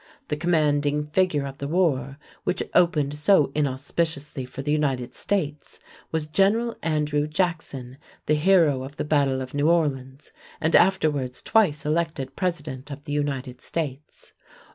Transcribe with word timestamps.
The 0.29 0.35
commanding 0.35 1.05
figure 1.09 1.45
of 1.45 1.59
the 1.59 1.67
war, 1.67 2.17
which 2.43 2.63
opened 2.73 3.15
so 3.19 3.51
inauspiciously 3.53 4.45
for 4.45 4.63
the 4.63 4.71
United 4.71 5.13
States, 5.13 5.79
was 6.11 6.25
General 6.25 6.75
Andrew 6.81 7.27
Jackson, 7.27 7.99
the 8.25 8.33
hero 8.33 8.81
of 8.81 8.97
the 8.97 9.05
battle 9.05 9.43
of 9.43 9.53
New 9.53 9.69
Orleans, 9.69 10.31
and 10.59 10.75
afterwards 10.75 11.43
twice 11.43 11.85
elected 11.85 12.35
President 12.35 12.89
of 12.89 13.03
the 13.03 13.13
United 13.13 13.61
States. 13.61 14.33